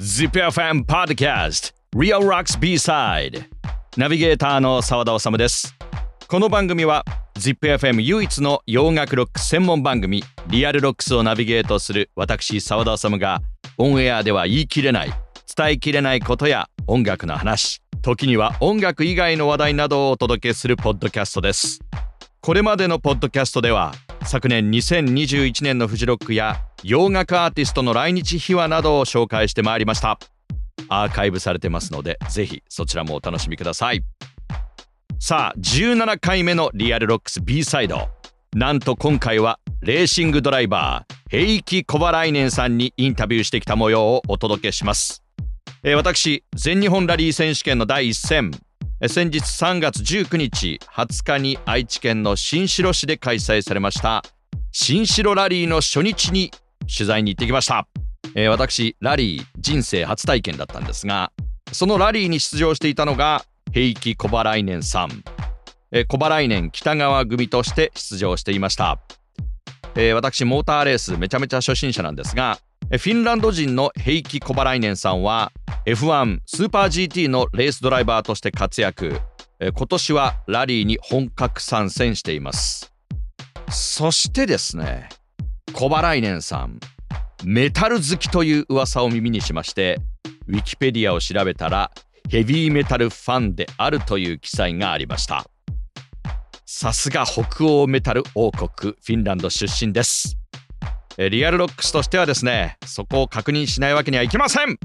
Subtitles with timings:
[0.00, 1.74] ZIPFM Podcast.
[1.92, 3.44] Real Rocks B-Side.
[3.96, 5.74] ナビゲーターの澤田治です。
[6.28, 7.04] この番組は
[7.34, 13.40] ZIPFM 唯一の洋楽ロック専門番組リアルロックスをナビゲートする私澤田治が
[13.76, 15.12] オンエアでは言い切れない
[15.56, 21.80] 伝えきれないことや音楽の話時には音楽以外の話題などをお届けするポッドキャストです。
[22.40, 23.92] これまでのポッドキャストでは
[24.22, 30.18] 昨年2021年のフジロックや洋楽アーティストの来日秘話などを紹介してまいりました。
[30.88, 34.02] アーカイブされてますのでぜひそちらもお楽しみください。
[35.18, 38.08] さあ17回目のリアルロックス B サイド。
[38.54, 45.22] なんと今回はレーシングドライバーヘイキ・コバライネンさんにインタビューしてきた模様をお届けします、
[45.82, 48.50] えー、私全日本ラリー選手権の第1戦。
[49.06, 54.24] 先日3月19日20日に愛知県の新城市で開催されました
[54.72, 56.50] 新城ラリーの初日に
[56.94, 57.86] 取材に行ってきました、
[58.34, 61.32] えー、私ラリー人生初体験だったんですが
[61.72, 65.22] そのラリーに出場していたのが平木小払年さん、
[65.92, 68.98] えー、小払年北川組として出場していました、
[69.94, 72.58] えー、私モーターレースめちゃめちゃ初心者なんですが
[72.90, 75.52] フィンランド人の平木小払年さんは
[75.84, 79.20] F1 スーパー GT のレースドライバーとして活躍。
[79.60, 82.92] 今年はラリーに本格参戦しています。
[83.70, 85.08] そしてですね
[85.72, 86.80] コバライネンさん
[87.44, 89.98] メタル好きという噂を耳にしまして
[90.48, 91.90] ウィキペディアを調べたら
[92.28, 95.46] ヘビーメタルファンであるという記載がありました。
[96.66, 100.36] さすが北欧メタル王国フィンランド出身です。
[101.16, 104.78] リアルロックスとしてはですねそこを確認しないわけにはいきません。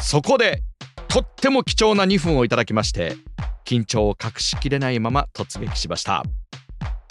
[0.00, 0.62] そこで
[1.08, 3.16] とっても貴重な2分をいただきまして
[3.64, 6.22] 緊張を隠しきれないまま突撃しました。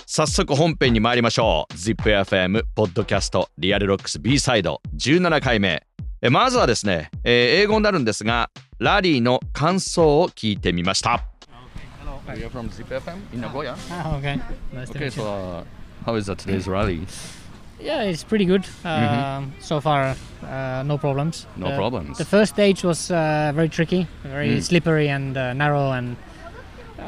[0.05, 5.83] 早速本編に参りましょう ZIPFM ポッドキャストリアルロックス B サイド17回目
[6.29, 11.25] まずはですね、えー、英語になるんですがラリーの感想を聞いてみました
[12.25, 12.39] Okay.
[12.39, 13.75] You're from ZIPFM in Nagoya?
[13.91, 14.39] Ah, okay.
[14.71, 15.63] Nice okay, so uh,
[16.05, 17.05] how is that today's rally?
[17.81, 18.65] Yeah, it's pretty good.
[18.85, 19.49] Uh, mm-hmm.
[19.59, 21.47] So far, uh, no problems.
[21.57, 22.17] No uh, problems.
[22.17, 24.63] The first stage was uh, very tricky, very mm.
[24.63, 26.15] slippery and uh, narrow, and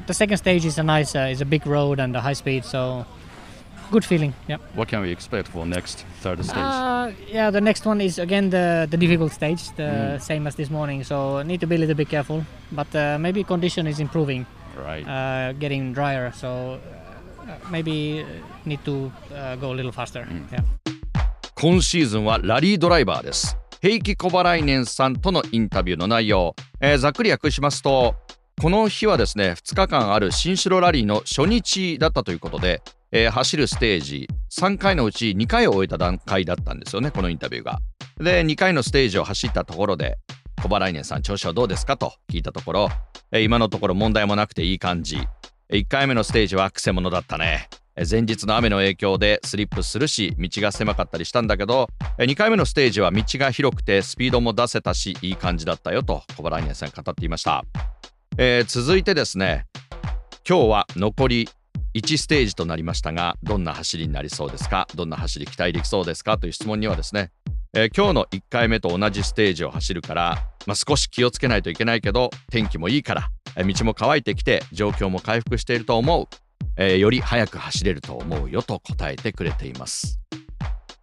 [0.06, 2.64] the second stage is a nice, uh, is a big road and a high speed.
[2.64, 3.04] So
[3.90, 4.34] good feeling.
[4.48, 4.58] Yeah.
[4.74, 6.56] What can we expect for next third stage?
[7.28, 10.20] yeah, the next one is again the the difficult stage, the mm.
[10.20, 11.04] same as this morning.
[11.04, 12.88] So need to be a little bit careful, but
[13.18, 14.46] maybe condition is improving.
[14.76, 15.04] Right.
[15.58, 16.78] getting drier, so
[17.70, 18.24] maybe
[18.64, 19.12] need to
[19.60, 20.26] go a little faster.
[20.52, 20.62] Yeah.
[21.60, 23.58] 今シーズンはラリードライバーです。
[23.82, 28.14] 平木小払年さんとのインタビューの内容、えー、ざっくり訳しますと
[28.61, 37.79] この日はですね2日間ある新城ラリーの初日だったということで、えー、走るステージ3回のうち2回を終えた段階だったんですよねこのインタビューが。
[38.17, 40.17] で2回のステージを走ったところで
[40.63, 42.89] 小払年さん調子はどうですかと聞いたところ、
[43.31, 45.19] えー、今のところ問題もなくていい感じ
[45.69, 47.69] 1回目のステージはくせ者だったね。
[48.09, 51.87] 前日の雨の影響でスリップするし道が狭かったりしたんだけど
[52.17, 57.63] 2回目のステージは道が広くてスピードも出せたしいい感じだったよと小原ニアさん語っていました、
[58.37, 59.65] えー、続いてですね
[60.47, 61.49] 今日は残り
[61.93, 67.31] 1ステージとなりましたがどんな走りになりそうですかどんな走り期待できそうですかという質問にはですね、
[67.73, 76.27] えー、今日の1回目と同じステージを走るから、まあ、少し気をつけないといけないけど天気もいいから道も乾いてきて状況も回復していると思う、
[76.75, 80.19] えー、より速く走れると思うよと答えてくれています。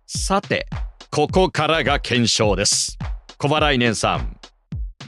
[0.06, 0.66] さて
[1.10, 2.98] ここからが検証です。
[3.38, 4.41] 小払年さん。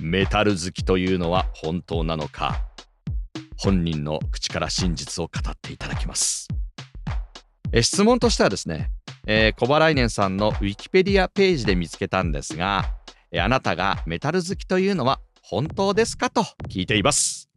[0.01, 2.67] メタル好きというのは本当なのか？
[3.57, 6.49] 本人の口から真実を語っていただきます
[7.73, 8.91] え質問としてはですね、
[9.27, 12.85] えー、小払年さんのウィキペディアページで見つけたんですが、
[13.33, 17.49] えあなたがメタル好きというのは本当ですかと聞いています。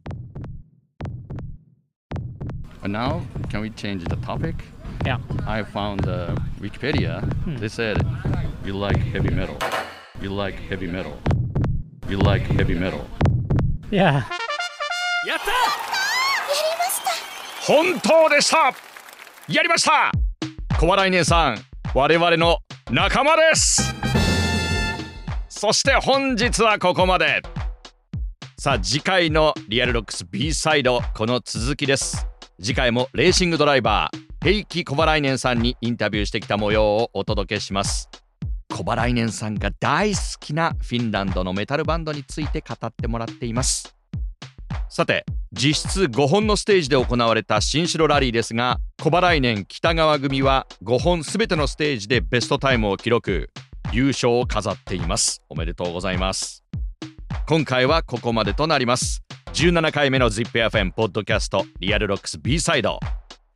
[2.82, 4.54] Now, can we change the topic?
[5.04, 5.18] Yeah.
[5.46, 7.20] I found uh, Wikipedia.
[7.44, 7.56] Hmm.
[7.56, 7.98] They said,
[8.64, 9.56] you like heavy metal.
[10.22, 11.12] You like heavy metal.
[12.08, 13.04] You like heavy metal.
[13.90, 14.00] Yeah.
[14.00, 14.24] やっ
[15.26, 15.26] た！
[15.26, 17.72] やりました。
[17.72, 18.72] 本当でした！
[19.52, 20.10] やりました！
[20.80, 21.58] 小笑い姉さん
[21.94, 22.60] 我々の
[22.90, 23.82] 仲間です！
[25.50, 27.42] そして本日はここまで。
[28.56, 32.26] さあ次回のリアルロックス B サイドこの続きです。
[32.58, 38.08] 次回もレーシングドライバーヘイキ・コバライネンさんにインタビューしてきた模様をお届けします
[38.78, 43.96] コバライネンさんが大好きなフィンランドのメタルバンドについて語ってもらっています。
[44.88, 53.50] さて実質5本のステージで行われた新城ラリーですがコバライネン北川組は5本全てのステージでベストタイムを記録。
[53.90, 55.42] 優勝を飾っています。
[55.48, 56.62] おめでとうございます。
[57.48, 59.24] 今回はここまでとなります。
[59.54, 63.00] 17回目の ZIPFM ポッドキャストリアルロックス B サイド。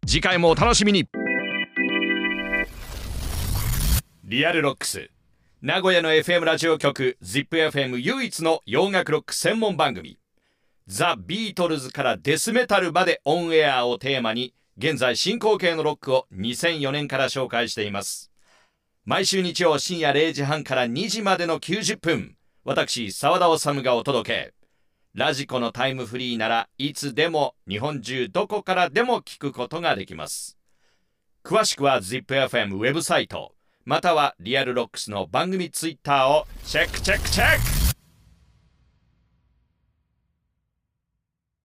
[0.05, 1.07] 次回もお楽しみに。
[4.33, 5.11] リアルロックス。
[5.61, 10.19] 名古屋の FM ラジオ局 ZIPFM 唯一の洋楽ロック専門番組。
[10.87, 18.33] ザ・ビートルズからデスメタルまでオンエアをテーマに現在進行形のロックを2004年から紹介しています。
[19.05, 24.55] 毎週日曜深夜0時半から2時までの90分私澤田治がお届け。
[25.13, 30.57] ラジコのタイムフリーならいつでも日本中どこからでも聞くことができます。
[31.45, 33.52] 詳しくは ZIPFM ウェブサイト。
[33.85, 37.72] またはリアルロックスの番組ツイッターをチェックチェックチェック